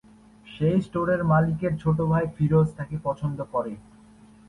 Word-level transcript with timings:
সেই 0.47 0.77
স্টোরের 0.81 1.21
মালিকের 1.23 1.73
ছোট 1.77 1.97
ভাই 2.01 2.25
ফিরোজ 2.35 2.67
তাকে 2.77 2.95
পছন্দ 3.03 3.39
করে। 3.53 3.73